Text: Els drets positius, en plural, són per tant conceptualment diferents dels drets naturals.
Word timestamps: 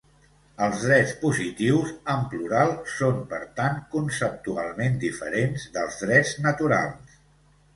Els 0.67 0.83
drets 0.85 1.11
positius, 1.25 1.91
en 2.13 2.23
plural, 2.31 2.73
són 2.93 3.19
per 3.35 3.41
tant 3.59 3.77
conceptualment 3.93 4.97
diferents 5.05 5.67
dels 5.77 6.01
drets 6.07 6.33
naturals. 6.49 7.21